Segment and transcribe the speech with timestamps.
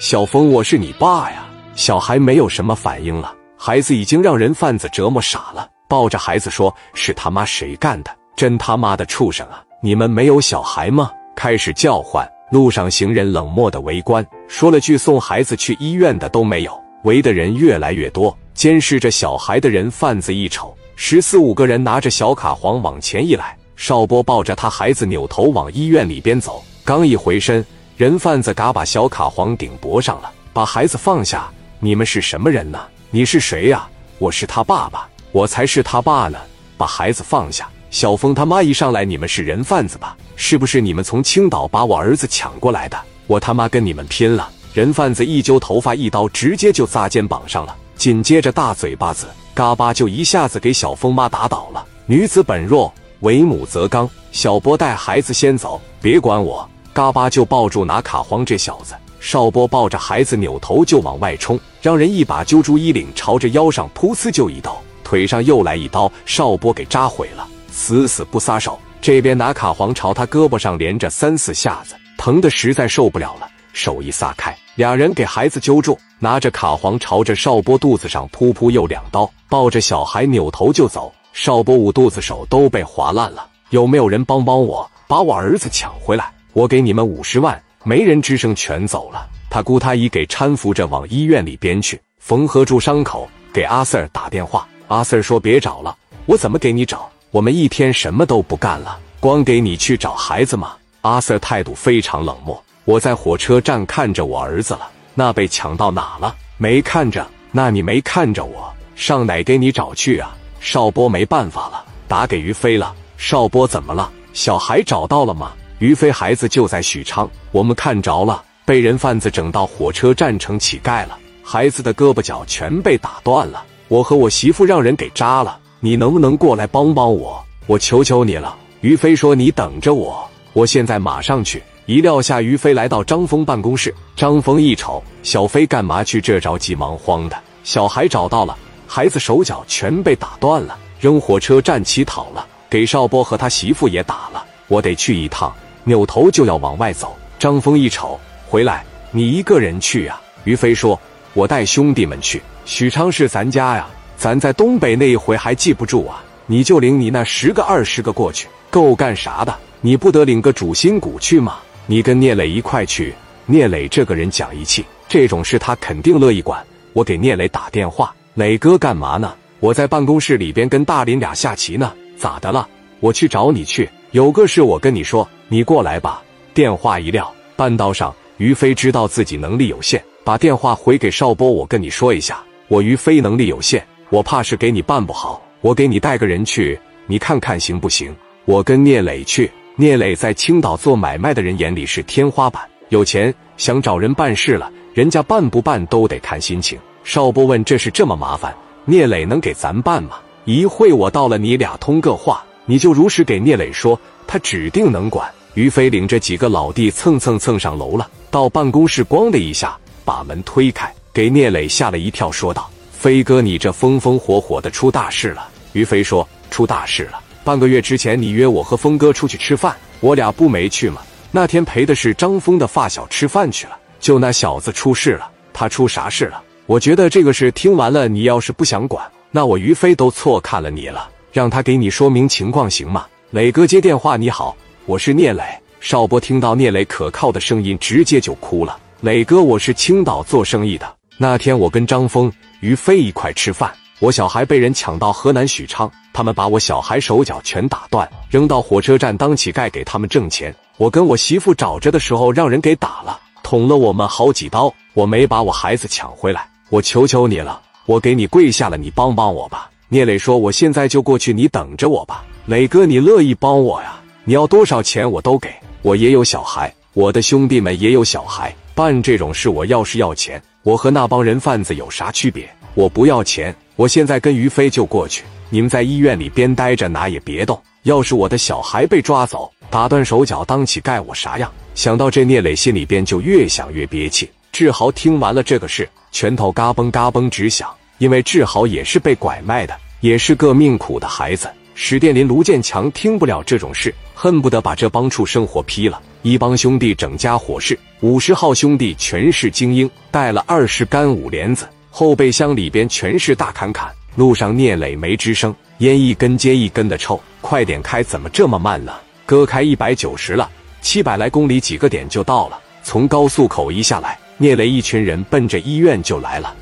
[0.00, 1.46] 小峰，我是你爸呀！
[1.76, 8.10] 小孩没有什么反应了，孩子已经让人贩子折磨傻了，抱着孩子说：“是他妈谁干的？
[8.34, 9.62] 真他妈的畜生啊！
[9.80, 18.36] 你们没有小孩吗？”开始叫唤，路上行人冷漠的围观，说了句送孩子去医院的都没有，围的人越来越多。
[18.52, 27.64] 监视着小孩的人贩子一瞅，十四五个人拿着小卡簧往前一来，邵波抱着他孩子扭头往医院里边走，刚一回身。
[27.96, 31.48] 人贩子嘎把小卡簧顶脖上了，把孩子放下。
[31.78, 32.80] 你们是什么人呢？
[33.10, 33.86] 你是谁呀？
[34.18, 36.36] 我是他爸爸，我才是他爸呢。
[36.76, 37.68] 把孩子放下。
[37.90, 40.16] 小峰他妈一上来，你们是人贩子吧？
[40.34, 43.00] 是不是你们从青岛把我儿子抢过来的？
[43.28, 44.50] 我他妈跟你们拼了！
[44.72, 51.86] 人贩子一揪头发，一刀直接就扎肩膀上了，紧接着大嘴巴子嘎巴就一下子给小峰妈打倒了。
[52.06, 54.10] 女子本弱，为母则刚。
[54.32, 56.68] 小波带孩子先走，别管我。
[56.94, 68.78] 嘎巴就抱住拿卡簧这小子，邵波抱着孩子扭头就往外冲，让人一把揪住衣领，朝着腰上噗呲就一刀，腿上又来一刀，邵波给扎毁了，死死不撒手。
[69.00, 81.12] 这边拿卡簧朝他胳膊上连着三四下子，疼的实在受不了了，手一撒开，俩人给孩子揪住，拿着卡簧朝着邵波肚子上噗噗又两刀，抱着小孩扭头就走。
[81.32, 86.32] 邵波捂肚子手都被划烂了，有没有人帮帮我，把我儿子抢回来？
[86.54, 89.28] 我给你们五十万，没人吱声，全走了。
[89.50, 94.64] 他姑他姨给搀扶着往医院里边去，缝合住伤口，给阿 Sir 打电话。
[94.86, 95.96] 阿 Sir 说：“别找了，
[96.26, 97.10] 我怎么给你找？
[97.32, 102.62] 我们一天什么都不干了，光给你去找孩子吗？”阿 Sir 态度非常冷漠。
[102.84, 106.36] 我在火车站看着我儿子了，那被抢到哪了？
[106.56, 107.26] 没看着？
[107.50, 110.36] 那你没看着我，上哪给你找去啊？
[110.60, 112.94] 邵波没办法了，打给于飞了。
[113.16, 114.08] 邵波怎么了？
[114.32, 115.52] 小孩找到了吗？
[115.84, 121.18] 于飞孩子就在许昌，我们看着了，被人贩子整到火车站成乞丐了。
[121.42, 125.58] 孩子的胳膊脚全被打断了，我和我媳妇让人给扎了。
[125.80, 127.44] 你能不能过来帮帮我？
[127.66, 128.56] 我求求你了。
[128.80, 133.94] 于飞说：“你等着我，我现在马上去。”一撂下，于飞来到张峰办公室。
[134.16, 137.36] 张峰一瞅，小飞干嘛去这着急忙慌的？
[137.62, 138.56] 小孩找到了，
[138.86, 144.42] 孩子手脚全被打断了，扔火车站乞讨了，给邵波和他媳妇也打了。
[144.68, 145.54] 我得去一趟。
[145.84, 148.18] 扭头就要往外走，张峰一瞅，
[148.48, 150.20] 回来，你一个人去呀？
[150.44, 150.98] 于飞说
[151.32, 153.86] ：“我带兄弟们去，许昌是咱家呀，
[154.16, 156.22] 咱在东北那一回还记不住啊？
[156.46, 159.54] 你就领你那十个二十个过去，够干啥的？
[159.80, 161.58] 你不得领个主心骨去吗？
[161.86, 163.14] 你跟聂磊一块去。
[163.46, 166.64] 聂磊这个人讲义气，这种事他肯定乐意管。
[166.94, 169.34] 我给聂磊打电话，磊哥干嘛呢？
[169.60, 171.92] 我在办公室里边跟大林俩下棋呢。
[172.16, 172.66] 咋的了？
[173.04, 176.22] 我去找你去。”有个事我跟你说，你过来吧。
[176.54, 181.50] 电话一撂，半道上，于飞知道自己能力有限，把电话回给邵波。
[181.50, 185.42] 我跟你说一下，我于飞能力有限，我怕是给你办不好。
[185.60, 188.14] 我给你带个人去，你看看行不行？
[188.46, 189.50] 我跟聂磊去。
[189.76, 196.78] 聂磊在青岛做买卖的人眼里是天花板，有钱，想找人办事了，人家办不办都得看心情。
[197.02, 198.54] 邵波问：这事这么麻烦，
[198.86, 200.16] 聂磊能给咱办吗？
[200.46, 202.42] 一会我到了，你俩通个话。
[202.66, 205.30] 你就如实给聂磊说，他指定能管。
[205.54, 217.20] 于飞领着几个老弟蹭蹭蹭上楼了，到办公室，咣的一下把门推开，给聂磊吓了一跳，说道：“飞哥，你这风风火火的出大事了。”于飞说：“出大事了。
[217.44, 221.02] 半个月之前，你约我和峰哥出去吃饭，我俩不没去吗？
[221.30, 225.30] 那天陪的是张峰的发小吃饭去了，就那小子出事了。
[225.52, 226.42] 他出啥事了？
[226.66, 233.06] 我觉得这个事听完了，你要是不想管，那我于飞都错看了你了。”让他给你说明情况行吗？
[233.30, 234.56] 磊哥接电话，你好，
[234.86, 235.42] 我是聂磊。
[235.80, 238.78] 邵波听到聂磊可靠的声音，直接就哭了。
[239.00, 240.86] 磊哥，我是青岛做生意的。
[241.18, 243.68] 那天我跟张峰、于飞一块吃饭，
[243.98, 250.54] 我小孩被人抢到河南许昌，他们把我小孩手脚全打断，扔到火车站当乞丐给他们挣钱。
[250.76, 254.72] 我跟我媳妇找着的时候，让人给打了，捅了我们好几刀。
[254.92, 259.68] 我没把我孩子抢回来，我求求你了，我给你跪下了，你帮帮我吧。
[259.94, 263.94] 聂磊说：“我现在就过去，你等着我吧。”磊哥，你乐意帮我呀？
[264.24, 265.48] 你要多少钱我都给。
[265.82, 272.44] 我也有小孩，我的兄弟们也有小孩，办这种事我要是要钱，我和那帮人贩子有啥区别？
[272.74, 275.22] 我不要钱，我现在跟于飞就过去。
[275.48, 277.56] 你们在医院里边待着，哪也别动。
[277.84, 281.48] 要是我的小孩被抓走，打断手脚当乞丐，我啥样？
[281.76, 284.28] 想到这，聂磊心里边就越想越憋气。
[284.50, 289.76] 志豪听完了这个事，拳头嘎嘣嘎嘣直响，因为志豪也是被拐卖的。
[290.04, 295.98] 也是个命苦的孩子，史殿林、卢建强听不了这种事，恨不得把这帮畜生活劈了。
[296.20, 303.90] 一帮兄弟整家伙事，五十号兄弟全是精英，带了二十杆五连子，后备箱里边全是大砍砍。
[304.14, 308.92] 路上聂磊没吱声，烟一根接一根的抽，快点开，怎么这么慢呢？
[309.24, 310.50] 哥开一百九十了，
[310.82, 312.60] 七百来公里几个点就到了。
[312.82, 316.54] 从高速口一下来，聂磊一群人奔着医院就来了。